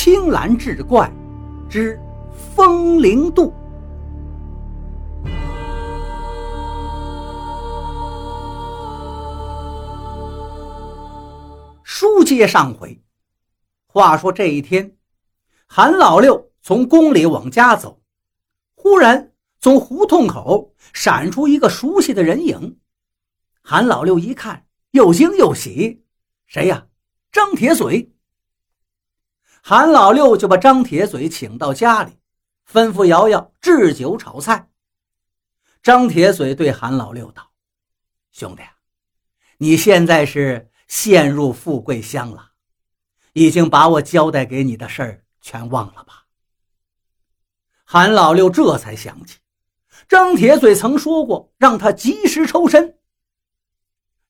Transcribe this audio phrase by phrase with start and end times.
[0.00, 1.10] 青蓝志怪
[1.68, 2.00] 之
[2.54, 3.52] 风铃渡。
[11.82, 13.02] 书接上回，
[13.88, 14.96] 话说这一天，
[15.66, 18.00] 韩老六从宫里往家走，
[18.76, 22.78] 忽然从胡同口闪出一个熟悉的人影。
[23.62, 26.04] 韩老六一看，又惊又喜
[26.46, 26.86] ：“谁呀？
[27.32, 28.12] 张铁嘴！”
[29.62, 32.18] 韩老六就把张铁嘴请到家里，
[32.70, 34.70] 吩咐瑶瑶置酒炒菜。
[35.82, 37.50] 张铁嘴对韩老六道
[38.32, 38.62] ：“兄弟，
[39.58, 42.52] 你现在是陷入富贵乡了，
[43.32, 46.24] 已经把我交代给你的事儿全忘了吧？”
[47.84, 49.38] 韩老六这才想起，
[50.08, 52.98] 张铁嘴曾说过让他及时抽身。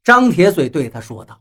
[0.03, 1.41] 张铁嘴对他说道：“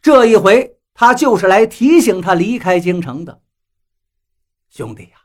[0.00, 3.42] 这一回。”他就是来提醒他离开京城的，
[4.68, 5.22] 兄弟呀，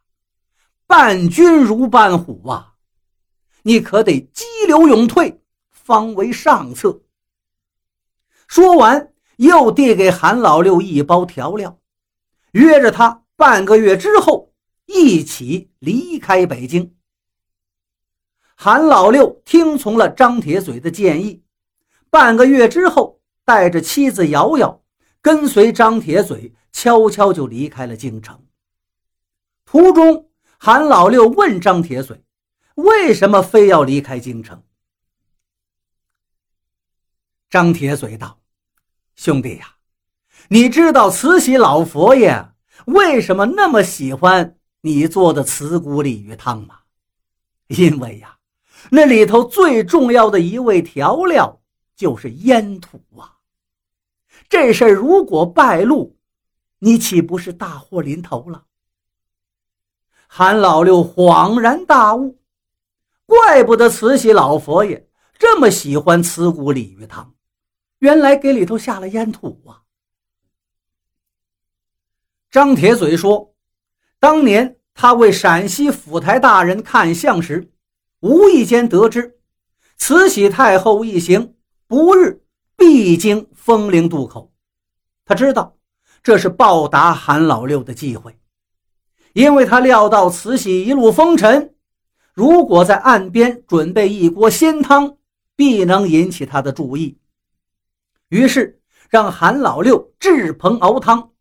[0.86, 2.76] 伴君如伴虎啊，
[3.64, 7.02] 你可得激流勇退，方为上策。
[8.48, 11.78] 说完，又递给韩老六一包调料，
[12.52, 14.54] 约着他半个月之后
[14.86, 16.96] 一起离开北京。
[18.56, 21.44] 韩老六听从了张铁嘴的建议，
[22.10, 24.82] 半个月之后，带着妻子瑶瑶。
[25.28, 28.42] 跟随张铁嘴，悄悄就离开了京城。
[29.66, 32.24] 途中，韩老六问张铁嘴
[32.76, 34.64] ：“为什么非要离开京城？”
[37.52, 38.40] 张铁嘴道
[39.18, 39.76] ：“兄弟呀，
[40.48, 42.50] 你知道慈禧老佛爷
[42.86, 46.80] 为什么那么喜欢你做的慈骨鲤鱼汤吗？
[47.68, 48.38] 因为呀，
[48.90, 51.62] 那里头最重要的一味调料
[51.98, 53.34] 就是烟土啊。”
[54.50, 56.18] 这事儿如果败露，
[56.80, 58.66] 你岂不是大祸临头了？
[60.28, 62.40] 韩老六恍然大悟，
[63.26, 67.34] 怪不得慈禧老佛爷这么喜欢慈骨鲤鱼汤，
[68.00, 69.84] 原来给里头下了烟土啊！
[72.50, 73.54] 张铁嘴说，
[74.20, 77.72] 当年他为陕西府台大人看相时，
[78.22, 79.40] 无意间得知
[79.98, 81.56] 慈禧太后一行
[81.88, 82.44] 不日。
[82.78, 84.54] 必经风陵渡口，
[85.26, 85.76] 他知道
[86.24, 88.40] 这是报答韩老六的机会，
[89.34, 91.76] 因为他料到慈禧一路风尘，
[92.34, 95.18] 如果在岸边准备一锅鲜汤，
[95.56, 97.18] 必能引起他的注意。
[98.30, 98.80] 于是
[99.10, 101.32] 让韩老六制盆熬汤，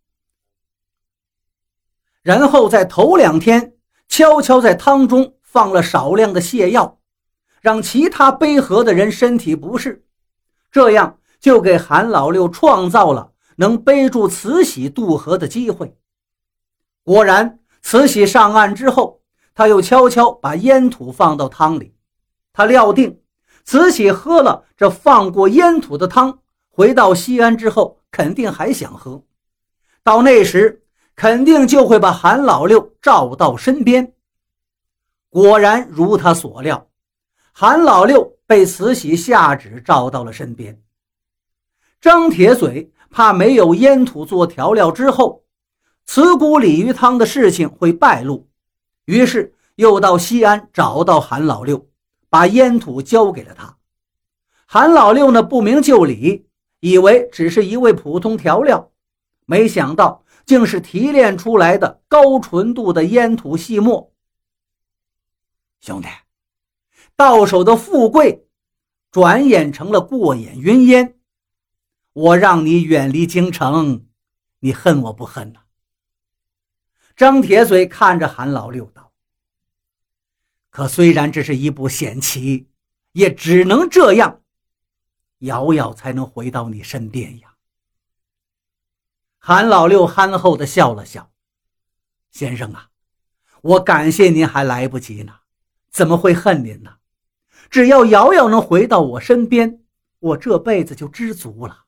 [2.22, 3.74] 然后在头两天
[4.08, 6.98] 悄悄在汤中放了少量的泻药，
[7.60, 10.04] 让其他背河的人身体不适，
[10.72, 11.18] 这样。
[11.40, 15.96] 就给韩老六创造了能背住慈禧渡河的机会。
[17.02, 19.20] 果然，慈禧上岸之后，
[19.54, 21.94] 他又悄悄把烟土放到汤里。
[22.52, 23.20] 他料定，
[23.64, 29.22] 慈禧喝了这放过烟土的汤，回到西安之后肯定还想喝，
[30.02, 30.82] 到那时
[31.14, 34.12] 肯定就会把韩老六召到身边。
[35.30, 36.88] 果然如他所料，
[37.52, 40.82] 韩老六被慈禧下旨召到了身边。
[42.00, 45.44] 张铁嘴怕没有烟土做调料之后，
[46.04, 48.48] 慈骨鲤鱼汤的事情会败露，
[49.06, 51.88] 于是又到西安找到韩老六，
[52.28, 53.76] 把烟土交给了他。
[54.66, 56.46] 韩老六呢不明就里，
[56.80, 58.92] 以为只是一味普通调料，
[59.46, 64.12] 没想到竟是提炼出来的高纯度的烟土细末。
[65.80, 66.08] 兄弟，
[67.16, 68.46] 到手的富贵，
[69.10, 71.15] 转眼成了过眼云烟。
[72.16, 74.06] 我让你远离京城，
[74.60, 75.60] 你恨我不恨呐？
[77.14, 79.12] 张铁嘴看着韩老六道
[80.70, 82.70] ：“可虽然这是一步险棋，
[83.12, 84.40] 也只能这样，
[85.40, 87.54] 瑶瑶才能回到你身边呀。”
[89.36, 91.30] 韩老六憨厚的笑了笑
[92.32, 92.88] ：“先生啊，
[93.60, 95.34] 我感谢您还来不及呢，
[95.90, 96.96] 怎么会恨您呢？
[97.68, 99.84] 只要瑶瑶能回到我身边，
[100.18, 101.82] 我这辈子就知足了。”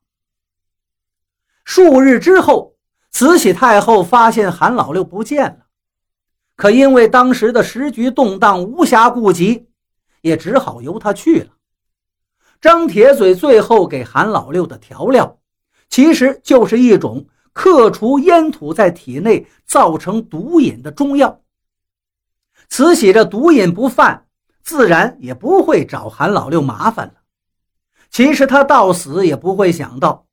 [1.70, 2.76] 数日之后，
[3.10, 5.66] 慈禧太后发现韩老六不见了，
[6.56, 9.68] 可因为当时的时局动荡，无暇顾及，
[10.22, 11.50] 也只好由他去了。
[12.58, 15.40] 张铁嘴最后给韩老六的调料，
[15.90, 21.42] 其实就是一种克除烟土在体内造成毒瘾的中药。
[22.70, 24.26] 慈禧这毒瘾不犯，
[24.62, 27.14] 自然也不会找韩老六麻烦了。
[28.10, 30.27] 其实他到死也不会想到。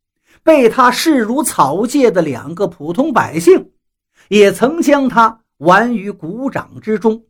[0.46, 3.72] 被他视如草芥的两个普通百姓，
[4.30, 7.26] 也曾将他玩于股掌之中。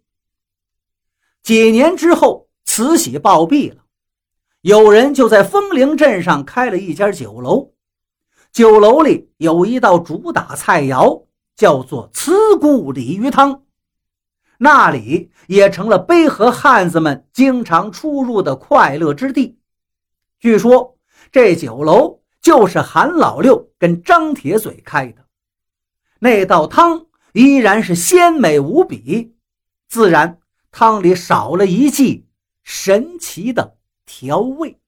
[1.41, 3.85] 几年之后，慈禧暴毙了，
[4.59, 7.71] 有人就在风陵镇上开了一家酒楼。
[8.51, 13.63] 酒楼里有一道主打菜肴，叫做慈姑鲤鱼汤，
[14.57, 19.57] 那里也成了背河汉子们经常出入的快乐之地。
[20.37, 20.97] 据说
[21.31, 25.25] 这酒楼就是韩老六跟张铁嘴开的，
[26.19, 29.33] 那道汤依然是鲜美无比，
[29.87, 30.37] 自然。
[30.69, 32.27] 汤里少了一剂
[32.61, 34.79] 神奇的调味。